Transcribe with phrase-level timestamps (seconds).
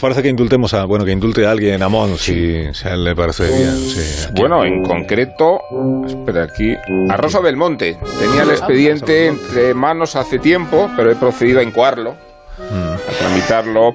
[0.00, 3.04] Parece que indultemos a, bueno, que indulte a alguien a Mons si, si a él
[3.04, 3.76] le parece bien.
[3.76, 4.28] sí.
[4.34, 5.60] Bueno, en concreto,
[6.06, 6.74] espera aquí,
[7.08, 7.98] a Rosa Belmonte.
[8.18, 12.14] Tenía el expediente entre manos hace tiempo, pero he procedido a incoarlo,
[12.58, 12.87] a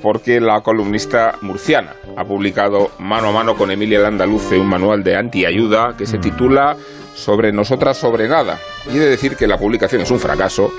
[0.00, 5.14] porque la columnista murciana ha publicado mano a mano con Emilia Landaluce un manual de
[5.14, 6.74] antiayuda que se titula
[7.14, 8.58] Sobre nosotras, sobre nada.
[8.90, 10.72] Y he de decir que la publicación es un fracaso,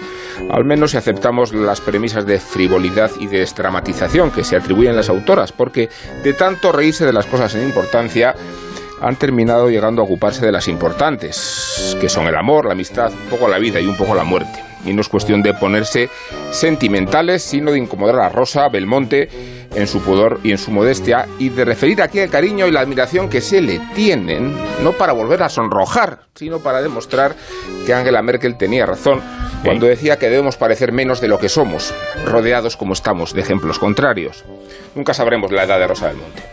[0.50, 5.10] al menos si aceptamos las premisas de frivolidad y de dramatización que se atribuyen las
[5.10, 5.90] autoras, porque
[6.24, 8.34] de tanto reírse de las cosas sin importancia,
[9.02, 13.30] han terminado llegando a ocuparse de las importantes, que son el amor, la amistad, un
[13.30, 14.73] poco la vida y un poco la muerte.
[14.86, 16.10] Y no es cuestión de ponerse
[16.52, 19.30] sentimentales, sino de incomodar a Rosa Belmonte
[19.76, 22.82] en su pudor y en su modestia, y de referir aquí el cariño y la
[22.82, 27.36] admiración que se le tienen, no para volver a sonrojar, sino para demostrar
[27.86, 29.22] que Angela Merkel tenía razón
[29.64, 31.94] cuando decía que debemos parecer menos de lo que somos,
[32.26, 34.44] rodeados como estamos de ejemplos contrarios.
[34.94, 36.52] Nunca sabremos la edad de Rosa Belmonte.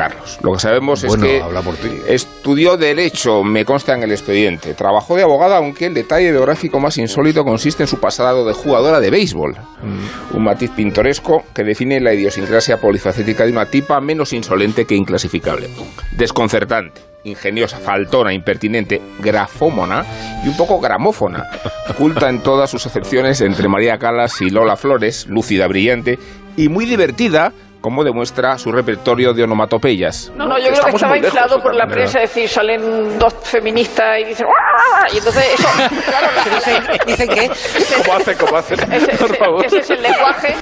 [0.00, 0.38] Carlos.
[0.42, 1.90] Lo que sabemos Bueno, es que habla por ti.
[2.08, 4.72] estudió Derecho, me consta en el expediente.
[4.72, 8.98] Trabajó de abogada, aunque el detalle biográfico más insólito consiste en su pasado de jugadora
[8.98, 9.52] de béisbol.
[9.52, 10.36] Mm.
[10.36, 15.68] Un matiz pintoresco que define la idiosincrasia polifacética de una tipa menos insolente que inclasificable.
[16.16, 20.06] Desconcertante, ingeniosa, faltona, impertinente, grafómona
[20.42, 21.44] y un poco gramófona.
[21.98, 26.18] Culta en todas sus acepciones entre María Calas y Lola Flores, lúcida, brillante
[26.56, 30.30] y muy divertida como demuestra su repertorio de onomatopeyas.
[30.36, 33.34] No, no, yo creo que estaba lejos, inflado por la prensa, es decir, salen dos
[33.42, 35.68] feministas y dicen "¡Ah!", y entonces eso,
[36.06, 37.50] claro, la- Dicen, dicen que
[38.04, 38.34] ¿Cómo hace?
[38.36, 38.74] ¿Cómo hace?
[38.74, 39.64] ese, Por favor.
[39.64, 40.56] ese es el lenguaje.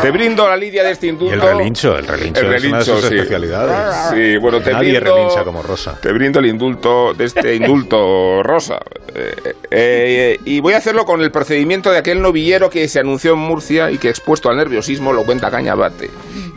[0.00, 1.34] Te brindo la lidia de este Y indulto.
[1.34, 3.14] el relincho, el relincho, El es una de relincho, sus sí.
[3.16, 3.96] especialidades.
[4.10, 5.98] Sí, bueno, te Nadie brindo, relincha como Rosa.
[6.00, 8.80] Te brindo el indulto de este indulto rosa.
[9.14, 9.34] Eh,
[9.70, 13.38] eh, y voy a hacerlo con el procedimiento de aquel novillero que se anunció en
[13.40, 16.10] Murcia y que expuesto al nerviosismo lo cuenta Cañabate.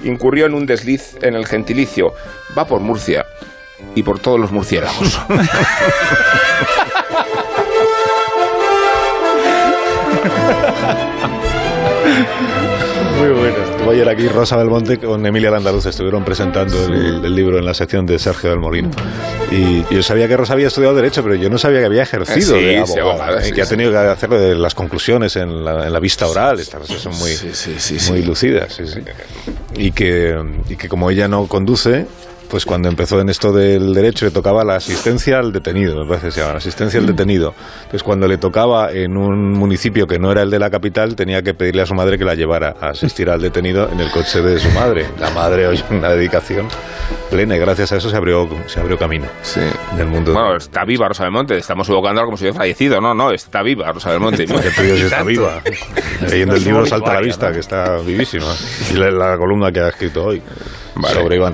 [0.04, 2.14] Incurrió en un desliz en el gentilicio.
[2.58, 3.26] Va por Murcia
[3.94, 5.20] y por todos los murciélagos.
[13.96, 18.06] ayer aquí Rosa Belmonte con Emilia Landaluz, estuvieron presentando el, el libro en la sección
[18.06, 18.92] de Sergio del Molino.
[19.52, 22.56] Y yo sabía que Rosa había estudiado Derecho, pero yo no sabía que había ejercido
[22.58, 23.46] Sí, de sí, abogada, abogada, ¿eh?
[23.46, 23.70] sí, que ha sí.
[23.72, 27.32] tenido que hacer las conclusiones en la, en la vista oral, estas cosas son muy,
[28.10, 28.82] muy lucidas.
[29.78, 30.36] Y, que,
[30.70, 32.06] y que como ella no conduce,
[32.50, 36.28] pues cuando empezó en esto del derecho le tocaba la asistencia al detenido, me parece
[36.28, 37.54] que se llama, la asistencia al detenido.
[37.80, 41.42] Entonces cuando le tocaba en un municipio que no era el de la capital, tenía
[41.42, 44.42] que pedirle a su madre que la llevara a asistir al detenido en el coche
[44.42, 45.06] de su madre.
[45.20, 46.68] La madre oye una dedicación
[47.30, 49.60] plena y gracias a eso se abrió, se abrió camino Sí.
[49.94, 50.34] en el mundo.
[50.34, 51.58] Bueno, está viva Rosa Belmonte.
[51.58, 53.02] Estamos evocándola como si hubiera fallecido.
[53.02, 54.46] No, no, está viva Rosa Belmonte.
[54.46, 55.26] que tú dices, está Tanto.
[55.30, 55.62] viva.
[56.30, 58.46] Leyendo el libro salta a la vista, que está vivísima.
[58.92, 60.42] Y la, la columna que ha escrito hoy
[60.96, 61.16] Vale.
[61.16, 61.54] sobre Iván